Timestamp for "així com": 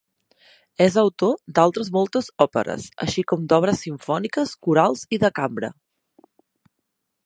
3.07-3.47